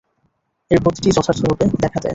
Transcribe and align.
এর 0.71 0.79
প্রতিটিই 0.83 1.15
যথার্থরূপে 1.17 1.65
দেখা 1.83 1.99
দেয়। 1.99 2.09